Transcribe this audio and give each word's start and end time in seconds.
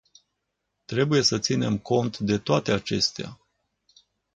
Trebuie 0.85 1.21
să 1.21 1.39
ținem 1.39 1.77
cont 1.77 2.17
de 2.19 2.37
toate 2.37 2.71
acestea. 2.71 3.39